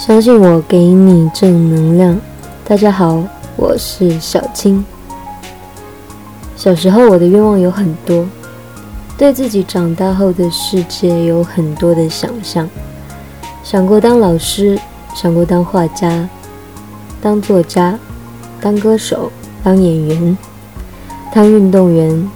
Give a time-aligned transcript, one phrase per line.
[0.00, 2.18] 相信我，给你正能量。
[2.64, 3.22] 大家好，
[3.54, 4.82] 我是小青。
[6.56, 8.26] 小时候，我的愿望有很多，
[9.18, 12.66] 对自己长大后的世界有很多的想象。
[13.62, 14.80] 想过当老师，
[15.14, 16.26] 想过当画家、
[17.20, 17.98] 当作家、
[18.58, 19.30] 当歌手、
[19.62, 20.38] 当演员、
[21.34, 22.30] 当运动员。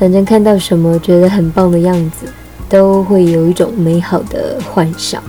[0.00, 2.26] 反正看到什么觉得很棒的样子，
[2.68, 5.22] 都会有一种美好的幻想。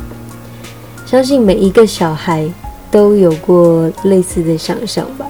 [1.12, 2.50] 相信每一个小孩
[2.90, 5.28] 都有过类似的想象吧。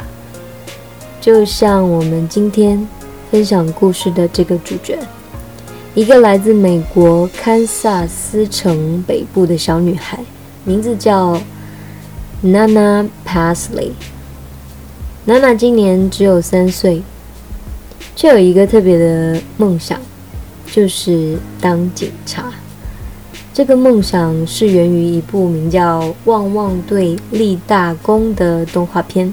[1.19, 2.88] 就像我们今天
[3.31, 5.00] 分享故事的这个主角，
[5.95, 10.19] 一个来自美国堪萨斯城北部的小女孩，
[10.66, 11.41] 名字叫
[12.44, 13.89] Nana Pasley。
[15.25, 17.02] 娜娜今年只有三岁，
[18.16, 20.00] 却有一个特别的梦想，
[20.72, 22.53] 就是当警察。
[23.62, 29.31] 这个梦想是源于一部名叫《旺旺队立大功》的动画片，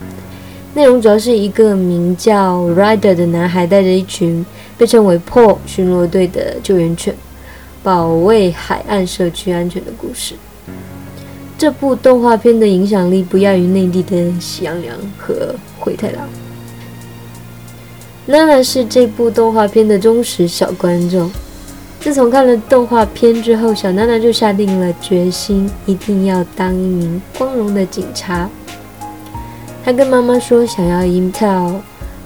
[0.74, 4.44] 内容主要是一个名叫 Ryder 的男孩带着一群
[4.76, 7.14] 被称为 Paul 巡逻队的救援犬，
[7.82, 10.34] 保卫海岸社区安全的故事。
[11.56, 15.34] 这部动画片的影响力不亚于内地的《喜羊羊》和
[15.80, 16.26] 《灰太狼》。
[18.26, 21.30] 娜娜是这部动画片的忠实小观众。
[22.00, 28.48] 自从看了动画片之后，小娜娜就下定了决心，一定要当一名光荣的警察。
[29.84, 31.74] 她跟妈妈说，想要一套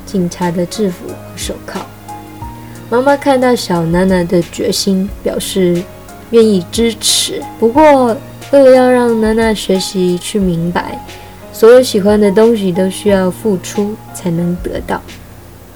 [0.05, 1.81] 警察的制服和手铐。
[2.91, 5.82] 妈妈看到小娜娜的决心，表示
[6.31, 7.43] 愿意支持。
[7.59, 8.15] 不过，
[8.53, 11.03] 为了要让娜娜学习去明白，
[11.53, 15.00] 所有喜欢的东西都需要付出才能得到，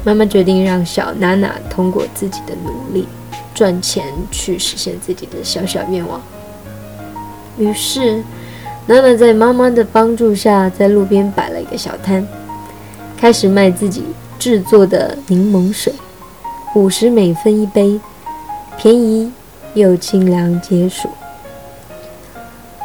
[0.06, 3.08] 妈妈决定让小娜娜通过自己的努力。
[3.52, 6.20] 赚钱去实现自己的小小愿望。
[7.56, 8.22] 于是，
[8.84, 12.28] 娜娜在妈妈的帮助下，在路边摆了一个小摊，
[13.16, 14.04] 开始卖自己
[14.38, 15.90] 制作的柠檬水，
[16.74, 17.98] 五十美分一杯，
[18.76, 19.32] 便宜
[19.72, 21.08] 又清凉解暑。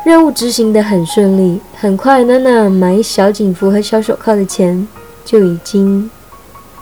[0.06, 4.88] 任务执行得很顺利，很快，娜娜买小警服和小手铐的钱
[5.26, 6.10] 就已经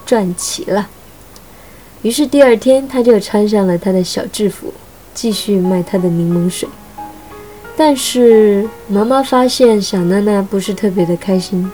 [0.10, 0.90] 赚齐了。
[2.02, 4.74] 于是第二天，他就穿上了他的小制服，
[5.14, 6.68] 继续卖他的柠檬水。
[7.78, 11.72] 但是妈妈发现小娜娜不是特别的开心，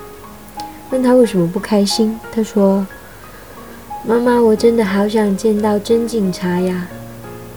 [0.90, 2.20] 问她为什么不开心。
[2.30, 2.86] 她说
[4.06, 6.90] ：“妈妈，我真的好想见到真警察呀！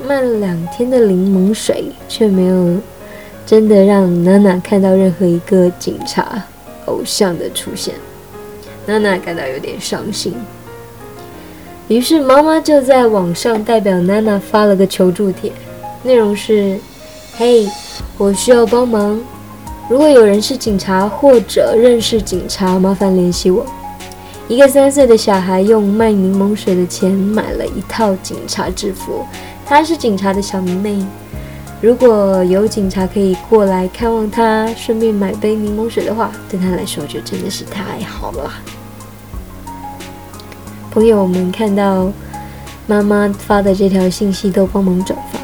[0.06, 2.76] 卖了两天的柠檬水，却没有
[3.44, 6.40] 真的让娜娜看到任何一个警察
[6.84, 7.96] 偶像的出现。”
[8.86, 10.34] 娜娜感到有点伤心。
[11.88, 15.50] 于是妈妈就在网上代表娜娜发了个求助帖，
[16.02, 16.78] 内容是
[17.36, 17.66] ：“嘿，
[18.18, 19.18] 我需要帮忙，
[19.88, 23.64] 如果有人是警察或者认识警察，麻烦联系我。”
[24.48, 29.24] 一个三岁的小孩用卖柠檬水的钱买了一套警察制服，
[29.64, 31.02] 他是警察的小迷妹。
[31.80, 38.52] 如果有警察可以过来看望他，顺便买杯柠檬水的话，对他来说就真的是太好了。
[40.98, 42.12] 朋友们看到
[42.88, 45.38] 妈妈发的这条信息都帮忙转发，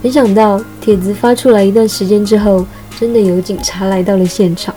[0.00, 2.64] 没想到帖子发出来一段时间之后，
[2.98, 4.74] 真的有警察来到了现场，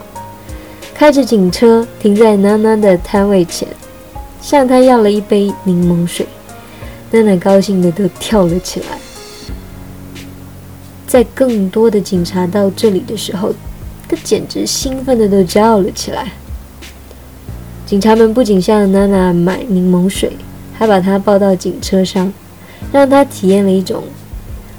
[0.92, 3.66] 开着警车停在娜娜的摊位前，
[4.42, 6.26] 向她要了一杯柠檬水。
[7.10, 8.86] 娜娜高兴的都跳了起来。
[11.06, 13.54] 在更多的警察到这里的时候，
[14.06, 16.30] 她简直兴奋的都叫了起来。
[17.90, 20.30] 警察们不仅向娜娜买柠檬水，
[20.72, 22.32] 还把她抱到警车上，
[22.92, 24.04] 让她体验了一种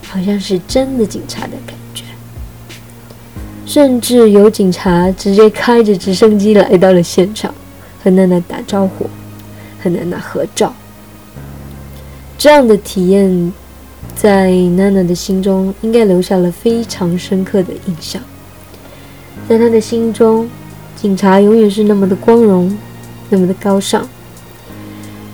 [0.07, 2.05] 好像是真的警察的感觉。
[3.65, 7.53] 甚至有警察直接开着直升机来到了现场，
[8.01, 9.09] 和娜娜打招呼，
[9.83, 10.73] 和娜娜合照。
[12.37, 13.51] 这样的体验，
[14.15, 18.21] 在娜娜的心中应该留下了非常深刻的印象。
[19.49, 20.49] 在她的心中，
[20.95, 22.73] 警察永远是那么的光荣。
[23.31, 24.07] 那么的高尚，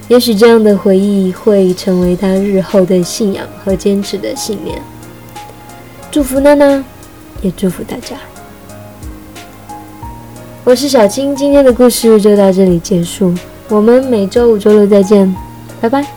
[0.08, 4.80] 也许这样的回忆会成为他日后的信仰和坚持的信念。
[6.12, 6.84] 祝福娜娜，
[7.42, 8.16] 也祝福大家。
[10.64, 13.34] 我是小青，今天的故事就到这里结束，
[13.70, 15.36] 我们每周五、周六再见，
[15.82, 16.17] 拜拜。